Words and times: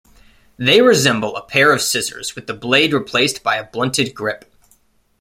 They 0.57 0.81
resemble 0.81 1.35
a 1.37 1.45
pair 1.45 1.71
of 1.71 1.79
scissors 1.79 2.33
with 2.33 2.47
the 2.47 2.55
blade 2.55 2.91
replaced 2.91 3.43
by 3.43 3.57
a 3.57 3.67
blunted 3.69 4.15
grip. 4.15 4.45